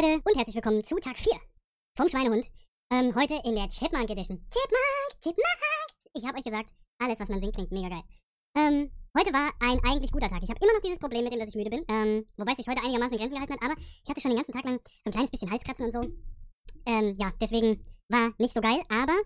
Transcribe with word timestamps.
Leute 0.00 0.22
und 0.24 0.36
herzlich 0.36 0.54
willkommen 0.54 0.84
zu 0.84 0.94
Tag 0.96 1.18
4 1.18 1.32
vom 1.96 2.08
Schweinehund. 2.08 2.46
Ähm, 2.92 3.12
heute 3.16 3.34
in 3.44 3.56
der 3.56 3.68
Chipmunk 3.68 4.08
Edition. 4.08 4.38
Chipmunk, 4.48 5.20
Chipmunk. 5.20 5.88
Ich 6.14 6.24
habe 6.24 6.38
euch 6.38 6.44
gesagt, 6.44 6.70
alles 7.02 7.18
was 7.18 7.28
man 7.28 7.40
singt 7.40 7.54
klingt 7.54 7.72
mega 7.72 7.88
geil. 7.88 8.02
Ähm, 8.56 8.92
heute 9.18 9.32
war 9.32 9.50
ein 9.58 9.80
eigentlich 9.82 10.12
guter 10.12 10.28
Tag. 10.28 10.40
Ich 10.44 10.50
habe 10.50 10.60
immer 10.62 10.74
noch 10.74 10.82
dieses 10.82 11.00
Problem 11.00 11.24
mit 11.24 11.32
dem, 11.32 11.40
dass 11.40 11.48
ich 11.48 11.56
müde 11.56 11.70
bin. 11.70 11.84
Ähm, 11.88 12.24
wobei 12.36 12.52
es 12.52 12.58
sich 12.58 12.68
heute 12.68 12.80
einigermaßen 12.80 13.14
in 13.14 13.18
Grenzen 13.18 13.34
gehalten 13.34 13.54
hat, 13.54 13.62
aber 13.62 13.74
ich 13.80 14.08
hatte 14.08 14.20
schon 14.20 14.30
den 14.30 14.36
ganzen 14.36 14.52
Tag 14.52 14.64
lang 14.66 14.78
so 15.02 15.10
ein 15.10 15.12
kleines 15.12 15.30
bisschen 15.32 15.50
Halskratzen 15.50 15.86
und 15.86 15.92
so. 15.92 16.00
Ähm, 16.86 17.14
ja, 17.18 17.32
deswegen 17.40 17.84
war 18.08 18.30
nicht 18.38 18.54
so 18.54 18.60
geil, 18.60 18.80
aber 18.90 19.16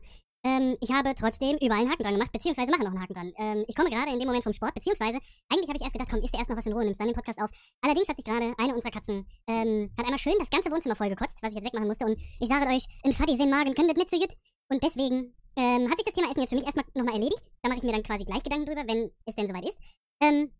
ähm, 0.44 0.76
ich 0.80 0.90
habe 0.90 1.14
trotzdem 1.14 1.56
überall 1.58 1.82
einen 1.82 1.90
Haken 1.90 2.02
dran 2.02 2.14
gemacht, 2.14 2.32
beziehungsweise 2.32 2.70
mache 2.70 2.82
noch 2.82 2.90
einen 2.90 3.00
Haken 3.00 3.14
dran. 3.14 3.32
Ähm, 3.38 3.64
ich 3.68 3.76
komme 3.76 3.90
gerade 3.90 4.10
in 4.12 4.18
dem 4.18 4.26
Moment 4.26 4.42
vom 4.42 4.52
Sport, 4.52 4.74
beziehungsweise 4.74 5.18
eigentlich 5.48 5.68
habe 5.68 5.76
ich 5.76 5.82
erst 5.82 5.92
gedacht, 5.92 6.08
komm, 6.10 6.20
isst 6.20 6.34
erst 6.34 6.50
noch 6.50 6.56
was 6.56 6.66
in 6.66 6.72
Ruhe, 6.72 6.84
nimmst 6.84 7.00
dann 7.00 7.08
den 7.08 7.14
Podcast 7.14 7.40
auf. 7.40 7.50
Allerdings 7.80 8.08
hat 8.08 8.16
sich 8.16 8.24
gerade 8.24 8.52
eine 8.58 8.74
unserer 8.74 8.90
Katzen, 8.90 9.26
ähm, 9.46 9.90
hat 9.96 10.04
einmal 10.04 10.18
schön 10.18 10.34
das 10.38 10.50
ganze 10.50 10.70
Wohnzimmer 10.70 10.96
vollgekotzt, 10.96 11.38
was 11.42 11.50
ich 11.50 11.56
jetzt 11.56 11.66
wegmachen 11.66 11.86
musste. 11.86 12.06
Und 12.06 12.18
ich 12.40 12.48
sage 12.48 12.66
euch, 12.66 12.86
in 13.04 13.12
Fadi 13.12 13.36
sehen 13.36 13.50
Magen 13.50 13.74
können 13.74 13.88
das 13.88 13.96
nicht 13.96 14.10
so. 14.10 14.16
Und 14.68 14.82
deswegen 14.82 15.34
ähm, 15.56 15.90
hat 15.90 15.96
sich 15.96 16.06
das 16.06 16.14
Thema 16.14 16.30
Essen 16.30 16.40
jetzt 16.40 16.50
für 16.50 16.56
mich 16.56 16.64
erstmal 16.64 16.86
nochmal 16.94 17.14
erledigt. 17.14 17.50
Da 17.62 17.68
mache 17.68 17.78
ich 17.78 17.84
mir 17.84 17.92
dann 17.92 18.02
quasi 18.02 18.24
gleich 18.24 18.42
Gedanken 18.42 18.66
drüber, 18.66 18.84
wenn 18.86 19.10
es 19.26 19.36
denn 19.36 19.46
soweit 19.46 19.68
ist. 19.68 19.78
Ähm, 20.22 20.50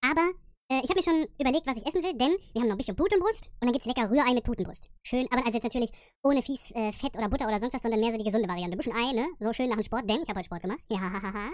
aber 0.00 0.30
äh, 0.70 0.80
ich 0.82 0.90
habe 0.90 1.00
mir 1.00 1.02
schon 1.02 1.26
überlegt, 1.38 1.66
was 1.66 1.76
ich 1.76 1.86
essen 1.86 2.02
will, 2.02 2.14
denn 2.14 2.36
wir 2.52 2.60
haben 2.60 2.68
noch 2.68 2.74
ein 2.74 2.78
bisschen 2.78 2.96
Putenbrust 2.96 3.46
und 3.46 3.64
dann 3.64 3.72
gibt 3.72 3.84
es 3.84 3.86
lecker 3.86 4.10
Rührei 4.10 4.34
mit 4.34 4.44
Putenbrust. 4.44 4.88
Schön, 5.02 5.26
aber 5.30 5.40
also 5.40 5.54
jetzt 5.54 5.64
natürlich 5.64 5.90
ohne 6.22 6.42
fies 6.42 6.70
äh, 6.72 6.92
Fett 6.92 7.16
oder 7.16 7.28
Butter 7.28 7.46
oder 7.46 7.58
sonst 7.60 7.74
was, 7.74 7.82
sondern 7.82 8.00
mehr 8.00 8.12
so 8.12 8.18
die 8.18 8.24
gesunde 8.24 8.48
Variante. 8.48 8.76
Ein 8.76 8.78
bisschen 8.78 8.94
Ei, 8.94 9.12
ne? 9.12 9.26
So 9.40 9.52
schön 9.52 9.68
nach 9.68 9.76
dem 9.76 9.84
Sport, 9.84 10.08
denn 10.08 10.20
ich 10.20 10.28
habe 10.28 10.38
heute 10.38 10.46
Sport 10.46 10.62
gemacht. 10.62 10.80
Ja, 10.90 11.00
hahaha. 11.00 11.50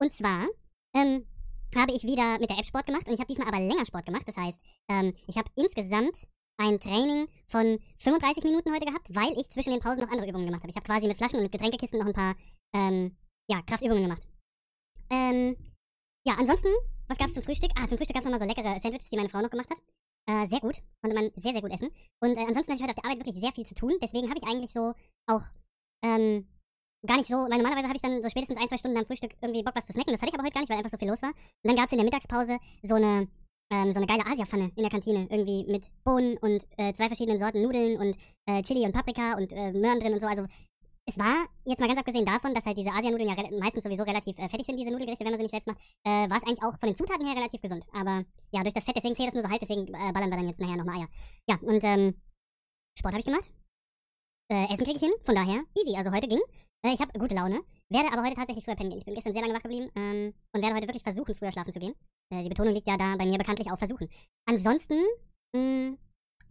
Und 0.00 0.14
zwar 0.14 0.46
ähm, 0.94 1.26
habe 1.74 1.92
ich 1.92 2.04
wieder 2.04 2.38
mit 2.38 2.50
der 2.50 2.58
App 2.58 2.66
Sport 2.66 2.86
gemacht 2.86 3.06
und 3.06 3.14
ich 3.14 3.20
habe 3.20 3.28
diesmal 3.28 3.48
aber 3.48 3.60
länger 3.60 3.86
Sport 3.86 4.06
gemacht. 4.06 4.24
Das 4.26 4.36
heißt, 4.36 4.60
ähm, 4.90 5.14
ich 5.26 5.36
habe 5.36 5.48
insgesamt 5.56 6.28
ein 6.58 6.78
Training 6.78 7.28
von 7.46 7.78
35 7.98 8.44
Minuten 8.44 8.72
heute 8.72 8.84
gehabt, 8.84 9.14
weil 9.14 9.32
ich 9.38 9.50
zwischen 9.50 9.70
den 9.70 9.80
Pausen 9.80 10.00
noch 10.00 10.10
andere 10.10 10.28
Übungen 10.28 10.46
gemacht 10.46 10.62
habe. 10.62 10.70
Ich 10.70 10.76
habe 10.76 10.86
quasi 10.86 11.08
mit 11.08 11.16
Flaschen 11.16 11.38
und 11.38 11.44
mit 11.44 11.52
Getränkekisten 11.52 11.98
noch 11.98 12.06
ein 12.06 12.12
paar 12.12 12.34
ähm, 12.74 13.16
ja, 13.48 13.62
Kraftübungen 13.62 14.02
gemacht. 14.02 14.22
Ähm, 15.10 15.56
ja, 16.26 16.34
ansonsten 16.38 16.68
was 17.12 17.18
gab's 17.18 17.34
zum 17.34 17.42
Frühstück? 17.42 17.70
Ah, 17.76 17.86
zum 17.86 17.98
Frühstück 17.98 18.14
gab's 18.14 18.24
nochmal 18.24 18.40
so 18.40 18.46
leckere 18.46 18.80
Sandwiches, 18.80 19.10
die 19.10 19.16
meine 19.16 19.28
Frau 19.28 19.40
noch 19.42 19.50
gemacht 19.50 19.68
hat. 19.68 19.78
Äh, 20.26 20.46
sehr 20.48 20.60
gut. 20.60 20.76
Konnte 21.02 21.14
man 21.14 21.30
sehr, 21.36 21.52
sehr 21.52 21.60
gut 21.60 21.70
essen. 21.70 21.90
Und 22.22 22.38
äh, 22.38 22.46
ansonsten 22.46 22.72
hatte 22.72 22.76
ich 22.76 22.82
heute 22.82 22.90
auf 22.90 23.02
der 23.02 23.04
Arbeit 23.04 23.18
wirklich 23.18 23.36
sehr 23.36 23.52
viel 23.52 23.66
zu 23.66 23.74
tun. 23.74 23.92
Deswegen 24.02 24.28
habe 24.30 24.38
ich 24.38 24.48
eigentlich 24.48 24.72
so 24.72 24.94
auch 25.26 25.42
ähm, 26.02 26.48
gar 27.06 27.18
nicht 27.18 27.28
so, 27.28 27.36
weil 27.36 27.58
normalerweise 27.58 27.88
habe 27.88 27.96
ich 27.96 28.02
dann 28.02 28.22
so 28.22 28.30
spätestens 28.30 28.58
ein, 28.58 28.68
zwei 28.68 28.78
Stunden 28.78 28.96
am 28.96 29.04
Frühstück 29.04 29.32
irgendwie 29.42 29.62
Bock, 29.62 29.76
was 29.76 29.86
zu 29.86 29.92
snacken. 29.92 30.12
Das 30.12 30.22
hatte 30.22 30.30
ich 30.30 30.34
aber 30.34 30.44
heute 30.44 30.54
gar 30.54 30.60
nicht, 30.60 30.70
weil 30.70 30.78
einfach 30.78 30.90
so 30.90 30.96
viel 30.96 31.08
los 31.08 31.20
war. 31.20 31.30
Und 31.30 31.68
dann 31.68 31.76
gab 31.76 31.86
es 31.86 31.92
in 31.92 31.98
der 31.98 32.04
Mittagspause 32.06 32.58
so 32.82 32.94
eine, 32.94 33.28
ähm, 33.70 33.92
so 33.92 34.00
eine 34.00 34.06
geile 34.06 34.24
Asia-Pfanne 34.24 34.72
in 34.74 34.82
der 34.82 34.90
Kantine. 34.90 35.26
Irgendwie 35.28 35.64
mit 35.70 35.84
Bohnen 36.04 36.38
und 36.38 36.64
äh, 36.78 36.94
zwei 36.94 37.08
verschiedenen 37.08 37.38
Sorten 37.38 37.60
Nudeln 37.60 37.98
und 37.98 38.16
äh, 38.46 38.62
Chili 38.62 38.86
und 38.86 38.92
Paprika 38.92 39.36
und 39.36 39.52
äh, 39.52 39.72
Möhren 39.72 40.00
drin 40.00 40.14
und 40.14 40.20
so. 40.20 40.28
Also 40.28 40.46
es 41.06 41.18
war, 41.18 41.46
jetzt 41.64 41.80
mal 41.80 41.88
ganz 41.88 41.98
abgesehen 41.98 42.24
davon, 42.24 42.54
dass 42.54 42.64
halt 42.64 42.78
diese 42.78 42.90
Asianudeln 42.90 43.28
ja 43.28 43.34
meistens 43.58 43.84
sowieso 43.84 44.04
relativ 44.04 44.38
äh, 44.38 44.48
fettig 44.48 44.66
sind, 44.66 44.78
diese 44.78 44.90
Nudelgerichte, 44.90 45.24
wenn 45.24 45.32
man 45.32 45.38
sie 45.38 45.44
nicht 45.44 45.50
selbst 45.50 45.66
macht, 45.66 45.78
äh, 46.04 46.30
war 46.30 46.36
es 46.36 46.44
eigentlich 46.44 46.62
auch 46.62 46.78
von 46.78 46.88
den 46.88 46.96
Zutaten 46.96 47.26
her 47.26 47.36
relativ 47.36 47.60
gesund. 47.60 47.84
Aber 47.92 48.24
ja, 48.52 48.62
durch 48.62 48.74
das 48.74 48.84
Fett, 48.84 48.96
deswegen 48.96 49.16
zählt 49.16 49.28
das 49.28 49.34
nur 49.34 49.42
so 49.42 49.50
halt, 49.50 49.62
deswegen 49.62 49.88
äh, 49.88 50.12
ballern 50.12 50.30
wir 50.30 50.36
dann 50.36 50.46
jetzt 50.46 50.60
nachher 50.60 50.76
nochmal 50.76 51.00
Eier. 51.00 51.08
Ja, 51.48 51.56
und 51.60 51.82
ähm, 51.82 52.14
Sport 52.98 53.14
habe 53.14 53.20
ich 53.20 53.26
gemacht. 53.26 53.50
Äh, 54.50 54.66
Essen 54.66 54.84
kriege 54.84 54.96
ich 54.96 55.02
hin, 55.02 55.14
von 55.24 55.34
daher 55.34 55.64
easy. 55.76 55.96
Also 55.96 56.12
heute 56.12 56.28
ging. 56.28 56.40
Äh, 56.84 56.94
ich 56.94 57.00
habe 57.00 57.18
gute 57.18 57.34
Laune, 57.34 57.60
werde 57.88 58.12
aber 58.12 58.22
heute 58.22 58.34
tatsächlich 58.34 58.64
früher 58.64 58.76
pennen 58.76 58.90
gehen. 58.90 58.98
Ich 58.98 59.04
bin 59.04 59.14
gestern 59.14 59.32
sehr 59.32 59.42
lange 59.42 59.54
wach 59.54 59.62
geblieben 59.62 59.90
ähm, 59.96 60.34
und 60.52 60.62
werde 60.62 60.76
heute 60.76 60.86
wirklich 60.86 61.02
versuchen, 61.02 61.34
früher 61.34 61.52
schlafen 61.52 61.72
zu 61.72 61.80
gehen. 61.80 61.94
Äh, 62.30 62.42
die 62.42 62.48
Betonung 62.48 62.72
liegt 62.74 62.88
ja 62.88 62.96
da 62.96 63.16
bei 63.16 63.24
mir 63.24 63.38
bekanntlich 63.38 63.70
auf 63.70 63.78
versuchen. 63.78 64.08
Ansonsten, 64.48 65.00
mh, 65.54 65.60
mm, 65.60 65.98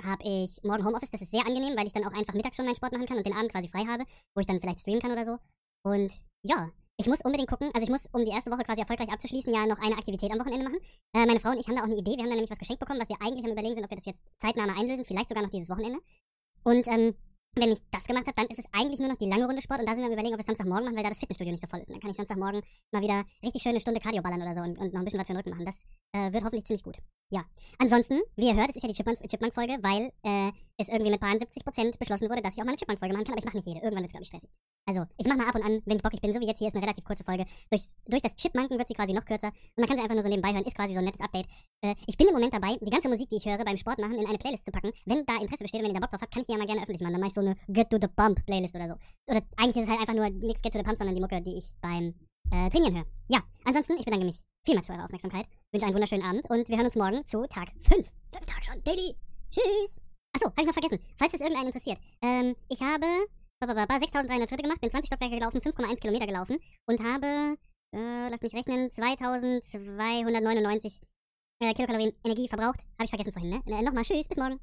habe 0.04 0.24
ich 0.24 0.60
morgen 0.64 0.86
Homeoffice. 0.86 1.12
Das 1.12 1.22
ist 1.22 1.32
sehr 1.32 1.46
angenehm, 1.46 1.78
weil 1.78 1.88
ich 1.88 1.94
dann 1.94 2.06
auch 2.06 2.14
einfach 2.14 2.34
mittags 2.34 2.56
schon 2.56 2.66
meinen 2.66 2.76
Sport 2.76 2.94
machen 2.94 3.06
kann 3.06 3.18
und 3.18 3.26
den 3.26 3.36
Abend 3.36 3.52
quasi 3.52 3.70
frei 3.70 3.86
habe, 3.86 4.04
wo 4.36 4.42
ich 4.42 4.48
dann 4.48 4.60
vielleicht 4.60 4.82
streamen 4.82 5.02
kann 5.02 5.12
oder 5.12 5.26
so. 5.26 5.38
Und 5.84 6.14
ja, 6.44 6.72
ich 6.98 7.08
muss 7.08 7.22
unbedingt 7.24 7.50
gucken, 7.50 7.72
also 7.74 7.84
ich 7.84 7.90
muss, 7.90 8.08
um 8.12 8.24
die 8.24 8.32
erste 8.32 8.52
Woche 8.52 8.64
quasi 8.64 8.82
erfolgreich 8.82 9.10
abzuschließen, 9.10 9.52
ja 9.52 9.66
noch 9.66 9.80
eine 9.80 9.98
Aktivität 9.98 10.32
am 10.32 10.40
Wochenende 10.40 10.66
machen. 10.66 10.80
Äh, 11.16 11.26
meine 11.26 11.40
Frau 11.40 11.50
und 11.50 11.60
ich 11.60 11.67
haben 11.67 11.76
da 11.76 11.82
auch 11.82 11.88
eine 11.88 11.98
Idee. 11.98 12.11
Wir 12.11 12.23
haben 12.23 12.30
da 12.30 12.36
nämlich 12.36 12.52
was 12.52 12.60
geschenkt 12.60 12.80
bekommen, 12.80 13.02
was 13.02 13.10
wir 13.10 13.17
eigentlich 13.22 13.44
am 13.45 13.52
überlegen 13.52 13.76
sind, 13.76 13.84
ob 13.84 13.90
wir 13.90 13.98
das 13.98 14.06
jetzt 14.06 14.22
zeitnah 14.38 14.67
mal 14.67 14.78
einlösen, 14.78 15.06
vielleicht 15.06 15.30
sogar 15.30 15.44
noch 15.44 15.50
dieses 15.50 15.70
Wochenende. 15.70 16.00
Und 16.64 16.88
ähm, 16.88 17.16
wenn 17.56 17.72
ich 17.72 17.80
das 17.92 18.06
gemacht 18.06 18.28
habe, 18.28 18.36
dann 18.36 18.48
ist 18.48 18.60
es 18.60 18.66
eigentlich 18.72 19.00
nur 19.00 19.10
noch 19.10 19.17
die 19.17 19.26
lange 19.26 19.45
Runde 19.45 19.61
Sport 19.61 19.82
und 19.82 19.88
da 19.88 19.94
sind 19.94 20.04
wir 20.04 20.08
am 20.08 20.14
überlegen, 20.14 20.36
ob 20.36 20.40
wir 20.40 20.45
Samstagmorgen 20.45 20.86
machen, 20.86 20.95
weil 20.95 21.04
da 21.04 21.10
das 21.10 21.20
Fitnessstudio 21.20 21.52
nicht 21.52 21.61
so 21.61 21.67
voll 21.67 21.80
ist. 21.80 21.90
Und 21.90 21.95
dann 21.95 22.02
kann 22.02 22.11
ich 22.11 22.17
Samstagmorgen 22.17 22.61
mal 22.92 23.02
wieder 23.02 23.23
richtig 23.44 23.61
schöne 23.61 23.80
Stunde 23.80 24.00
Cardio 24.00 24.22
ballern 24.22 24.42
oder 24.42 24.56
so 24.56 24.61
und, 24.61 24.78
und 24.78 24.94
noch 24.94 25.02
ein 25.02 25.06
bisschen 25.06 25.20
was 25.20 25.28
für 25.28 25.34
den 25.34 25.38
Rücken 25.38 25.50
machen. 25.50 25.66
Das 25.66 25.84
äh, 26.14 26.32
wird 26.32 26.44
hoffentlich 26.44 26.66
ziemlich 26.66 26.84
gut. 26.84 26.98
Ja. 27.31 27.45
Ansonsten, 27.80 28.19
wie 28.36 28.47
ihr 28.47 28.55
hört, 28.55 28.69
es 28.69 28.75
ist 28.75 28.83
ja 28.83 28.89
die 28.89 28.93
Chipmunk-Folge, 28.93 29.77
weil 29.81 30.11
äh, 30.23 30.52
es 30.77 30.89
irgendwie 30.89 31.11
mit 31.11 31.21
70% 31.21 31.97
beschlossen 31.97 32.30
wurde, 32.30 32.42
dass 32.42 32.53
ich 32.53 32.59
auch 32.59 32.65
mal 32.65 32.71
eine 32.71 32.77
Chipmunk-Folge 32.77 33.14
machen 33.15 33.23
kann, 33.23 33.33
aber 33.33 33.39
ich 33.39 33.45
mache 33.45 33.55
nicht 33.55 33.67
jede. 33.67 33.80
Irgendwann 33.80 34.03
wird 34.03 34.08
es, 34.08 34.11
glaube 34.11 34.23
ich, 34.23 34.27
stressig. 34.27 34.52
Also, 34.86 35.05
ich 35.17 35.27
mache 35.27 35.37
mal 35.37 35.47
ab 35.47 35.55
und 35.55 35.64
an, 35.64 35.81
wenn 35.86 35.95
ich 35.95 36.03
bockig 36.03 36.19
bin, 36.19 36.33
so 36.33 36.42
wie 36.42 36.45
jetzt 36.45 36.59
hier 36.59 36.67
ist 36.67 36.75
eine 36.75 36.83
relativ 36.83 37.05
kurze 37.05 37.23
Folge. 37.23 37.45
Durch, 37.69 37.83
durch 38.05 38.21
das 38.21 38.36
Chipmunken 38.36 38.77
wird 38.77 38.89
sie 38.89 38.93
quasi 38.93 39.14
noch 39.14 39.23
kürzer 39.23 39.47
und 39.47 39.77
man 39.77 39.87
kann 39.87 39.95
sie 39.95 40.03
einfach 40.03 40.15
nur 40.15 40.23
so 40.23 40.30
nebenbei 40.30 40.52
hören, 40.52 40.65
ist 40.65 40.75
quasi 40.75 40.93
so 40.93 40.99
ein 40.99 41.05
nettes 41.05 41.21
Update. 41.21 41.47
Äh, 41.81 41.95
ich 42.05 42.17
bin 42.17 42.27
im 42.27 42.33
Moment 42.33 42.53
dabei, 42.53 42.75
die 42.81 42.92
ganze 42.92 43.08
Musik, 43.08 43.30
die 43.30 43.37
ich 43.37 43.45
höre 43.45 43.63
beim 43.63 43.77
Sport 43.77 43.99
machen, 43.99 44.19
in 44.19 44.27
eine 44.27 44.37
Playlist 44.37 44.65
zu 44.65 44.71
packen. 44.71 44.92
Wenn 45.05 45.25
da 45.25 45.39
Interesse 45.39 45.63
besteht, 45.63 45.81
wenn 45.81 45.89
ihr 45.89 45.93
da 45.93 46.02
Bock 46.02 46.09
drauf 46.09 46.21
habt, 46.21 46.33
kann 46.33 46.42
ich 46.42 46.48
die 46.48 46.53
ja 46.53 46.58
mal 46.58 46.67
gerne 46.67 46.81
öffentlich 46.81 47.02
machen. 47.02 47.13
Dann 47.13 47.21
mache 47.21 47.31
ich 47.31 47.36
so 47.36 47.42
eine 47.42 47.55
Get 47.69 47.89
to 47.89 47.98
the 48.02 48.09
Pump 48.11 48.45
Playlist 48.45 48.75
oder 48.75 48.89
so. 48.89 48.95
Oder 49.31 49.42
eigentlich 49.55 49.77
ist 49.77 49.83
es 49.83 49.89
halt 49.89 50.02
einfach 50.02 50.15
nur 50.15 50.30
nichts 50.30 50.61
Get 50.61 50.73
to 50.73 50.80
the 50.80 50.83
Pump, 50.83 50.98
sondern 50.98 51.15
die 51.15 51.21
Mucke, 51.21 51.42
die 51.42 51.58
ich 51.58 51.71
beim 51.80 52.13
äh, 52.52 52.69
Trainieren 52.69 52.95
höre. 52.95 53.05
Ja, 53.30 53.39
ansonsten, 53.63 53.93
ich 53.93 54.05
bedanke 54.05 54.25
mich 54.25 54.43
vielmals 54.65 54.87
für 54.87 54.93
eure 54.93 55.05
Aufmerksamkeit, 55.05 55.45
wünsche 55.71 55.86
einen 55.86 55.95
wunderschönen 55.95 56.26
Abend 56.26 56.49
und 56.49 56.67
wir 56.67 56.77
hören 56.77 56.86
uns 56.86 56.95
morgen 56.95 57.26
zu 57.27 57.45
Tag 57.48 57.70
5. 57.80 57.95
Fünf 57.95 58.45
Tage 58.45 58.65
schon, 58.65 58.83
Daily. 58.83 59.15
Tschüss. 59.49 60.02
Achso, 60.33 60.48
habe 60.48 60.61
ich 60.61 60.67
noch 60.67 60.73
vergessen. 60.73 60.99
Falls 61.17 61.33
es 61.33 61.42
irgendeinen 61.42 61.67
interessiert. 61.67 61.99
Ähm, 62.21 62.55
ich 62.70 62.82
habe 62.82 63.05
6300 63.61 64.49
Schritte 64.49 64.64
gemacht, 64.64 64.81
bin 64.81 64.89
20 64.89 65.08
Stockwerke 65.08 65.36
gelaufen, 65.36 65.61
5,1 65.61 65.99
Kilometer 65.99 66.27
gelaufen 66.27 66.58
und 66.87 67.04
habe, 67.04 67.58
äh, 67.95 68.30
lass 68.30 68.42
mich 68.42 68.54
rechnen, 68.54 68.92
2299 68.92 71.02
äh, 71.61 71.73
Kilokalorien 71.73 72.14
Energie 72.23 72.48
verbraucht. 72.48 72.80
Habe 72.98 73.05
ich 73.05 73.10
vergessen 73.10 73.33
vorhin, 73.33 73.49
ne? 73.52 73.61
Äh, 73.67 73.83
Nochmal, 73.83 74.04
tschüss, 74.04 74.27
bis 74.27 74.37
morgen. 74.37 74.60